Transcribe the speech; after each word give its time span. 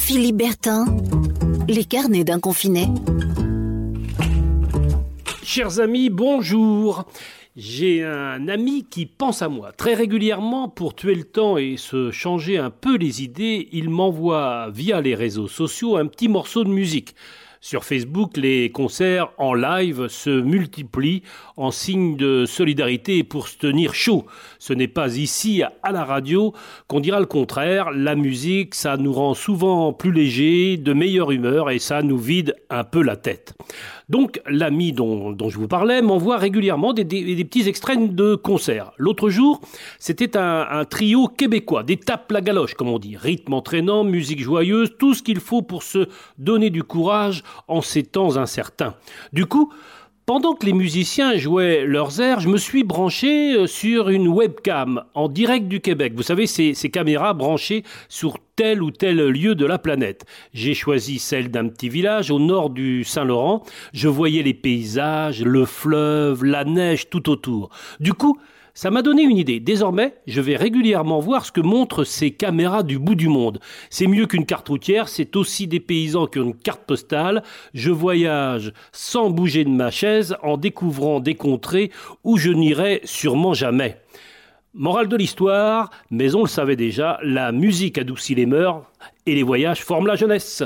Philippe 0.00 0.38
Bertin, 0.38 0.86
les 1.68 1.84
carnets 1.84 2.24
d'un 2.24 2.40
confiné. 2.40 2.88
Chers 5.44 5.78
amis, 5.78 6.10
bonjour. 6.10 7.04
J'ai 7.54 8.02
un 8.02 8.48
ami 8.48 8.86
qui 8.90 9.06
pense 9.06 9.42
à 9.42 9.48
moi. 9.48 9.72
Très 9.72 9.94
régulièrement, 9.94 10.68
pour 10.68 10.96
tuer 10.96 11.14
le 11.14 11.24
temps 11.24 11.58
et 11.58 11.76
se 11.76 12.10
changer 12.10 12.58
un 12.58 12.70
peu 12.70 12.96
les 12.96 13.22
idées, 13.22 13.68
il 13.72 13.88
m'envoie 13.88 14.70
via 14.70 15.00
les 15.00 15.14
réseaux 15.14 15.48
sociaux 15.48 15.96
un 15.96 16.06
petit 16.06 16.28
morceau 16.28 16.64
de 16.64 16.70
musique. 16.70 17.14
Sur 17.62 17.84
Facebook, 17.84 18.38
les 18.38 18.70
concerts 18.70 19.32
en 19.36 19.52
live 19.52 20.08
se 20.08 20.30
multiplient 20.30 21.22
en 21.58 21.70
signe 21.70 22.16
de 22.16 22.46
solidarité 22.46 23.22
pour 23.22 23.48
se 23.48 23.58
tenir 23.58 23.92
chaud. 23.92 24.24
Ce 24.58 24.72
n'est 24.72 24.88
pas 24.88 25.18
ici, 25.18 25.62
à 25.82 25.92
la 25.92 26.06
radio, 26.06 26.54
qu'on 26.88 27.00
dira 27.00 27.20
le 27.20 27.26
contraire. 27.26 27.90
La 27.90 28.14
musique, 28.14 28.74
ça 28.74 28.96
nous 28.96 29.12
rend 29.12 29.34
souvent 29.34 29.92
plus 29.92 30.10
légers, 30.10 30.78
de 30.78 30.94
meilleure 30.94 31.32
humeur 31.32 31.68
et 31.68 31.78
ça 31.78 32.02
nous 32.02 32.16
vide 32.16 32.56
un 32.70 32.82
peu 32.82 33.02
la 33.02 33.16
tête. 33.16 33.52
Donc, 34.08 34.40
l'ami 34.46 34.92
dont, 34.92 35.36
je 35.48 35.56
vous 35.58 35.68
parlais 35.68 36.02
m'envoie 36.02 36.38
régulièrement 36.38 36.94
des, 36.94 37.04
petits 37.04 37.68
extraits 37.68 38.12
de 38.12 38.34
concerts. 38.34 38.90
L'autre 38.96 39.28
jour, 39.28 39.60
c'était 40.00 40.36
un, 40.36 40.66
un, 40.68 40.84
trio 40.84 41.28
québécois, 41.28 41.84
des 41.84 41.96
tapes 41.96 42.32
la 42.32 42.40
galoche, 42.40 42.74
comme 42.74 42.88
on 42.88 42.98
dit. 42.98 43.16
Rythme 43.16 43.52
entraînant, 43.52 44.02
musique 44.02 44.40
joyeuse, 44.40 44.94
tout 44.98 45.14
ce 45.14 45.22
qu'il 45.22 45.38
faut 45.38 45.62
pour 45.62 45.84
se 45.84 46.08
donner 46.38 46.70
du 46.70 46.82
courage 46.82 47.44
en 47.68 47.80
ces 47.80 48.02
temps 48.02 48.36
incertains. 48.36 48.94
Du 49.32 49.46
coup, 49.46 49.72
pendant 50.30 50.54
que 50.54 50.64
les 50.64 50.72
musiciens 50.72 51.36
jouaient 51.36 51.84
leurs 51.84 52.20
airs, 52.20 52.38
je 52.38 52.48
me 52.48 52.56
suis 52.56 52.84
branché 52.84 53.54
euh, 53.54 53.66
sur 53.66 54.10
une 54.10 54.28
webcam 54.28 55.02
en 55.14 55.28
direct 55.28 55.66
du 55.66 55.80
Québec. 55.80 56.12
Vous 56.14 56.22
savez, 56.22 56.46
ces, 56.46 56.72
ces 56.72 56.88
caméras 56.88 57.34
branchées 57.34 57.82
sur 58.08 58.36
tel 58.54 58.80
ou 58.80 58.92
tel 58.92 59.16
lieu 59.30 59.56
de 59.56 59.66
la 59.66 59.78
planète. 59.78 60.26
J'ai 60.52 60.74
choisi 60.74 61.18
celle 61.18 61.50
d'un 61.50 61.66
petit 61.66 61.88
village 61.88 62.30
au 62.30 62.38
nord 62.38 62.70
du 62.70 63.02
Saint-Laurent. 63.02 63.64
Je 63.92 64.06
voyais 64.06 64.42
les 64.42 64.54
paysages, 64.54 65.42
le 65.42 65.64
fleuve, 65.64 66.44
la 66.44 66.64
neige 66.64 67.10
tout 67.10 67.28
autour. 67.28 67.70
Du 67.98 68.12
coup, 68.12 68.38
ça 68.80 68.90
m'a 68.90 69.02
donné 69.02 69.24
une 69.24 69.36
idée. 69.36 69.60
Désormais, 69.60 70.14
je 70.26 70.40
vais 70.40 70.56
régulièrement 70.56 71.20
voir 71.20 71.44
ce 71.44 71.52
que 71.52 71.60
montrent 71.60 72.02
ces 72.02 72.30
caméras 72.30 72.82
du 72.82 72.98
bout 72.98 73.14
du 73.14 73.28
monde. 73.28 73.60
C'est 73.90 74.06
mieux 74.06 74.26
qu'une 74.26 74.46
carte 74.46 74.70
routière, 74.70 75.10
c'est 75.10 75.36
aussi 75.36 75.66
des 75.66 75.80
paysans 75.80 76.26
qu'une 76.26 76.54
carte 76.54 76.86
postale. 76.86 77.42
Je 77.74 77.90
voyage 77.90 78.72
sans 78.90 79.28
bouger 79.28 79.64
de 79.64 79.68
ma 79.68 79.90
chaise 79.90 80.34
en 80.42 80.56
découvrant 80.56 81.20
des 81.20 81.34
contrées 81.34 81.90
où 82.24 82.38
je 82.38 82.50
n'irai 82.50 83.02
sûrement 83.04 83.52
jamais. 83.52 84.00
Morale 84.72 85.08
de 85.08 85.16
l'histoire, 85.18 85.90
mais 86.10 86.34
on 86.34 86.40
le 86.40 86.48
savait 86.48 86.76
déjà, 86.76 87.18
la 87.22 87.52
musique 87.52 87.98
adoucit 87.98 88.34
les 88.34 88.46
mœurs 88.46 88.90
et 89.26 89.34
les 89.34 89.42
voyages 89.42 89.84
forment 89.84 90.06
la 90.06 90.16
jeunesse. 90.16 90.62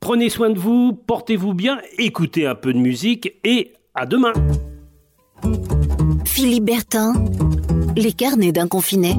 Prenez 0.00 0.28
soin 0.28 0.50
de 0.50 0.58
vous, 0.58 0.92
portez-vous 0.92 1.54
bien, 1.54 1.80
écoutez 1.96 2.46
un 2.46 2.54
peu 2.54 2.74
de 2.74 2.78
musique 2.78 3.38
et 3.42 3.72
à 3.94 4.04
demain. 4.04 4.34
Philippe 6.38 6.70
les 7.96 8.12
carnets 8.12 8.52
d'un 8.52 8.68
confiné. 8.68 9.16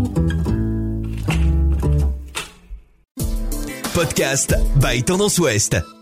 Podcast 3.93 4.55
by 4.77 5.03
Tendance 5.03 5.37
Ouest. 5.37 5.98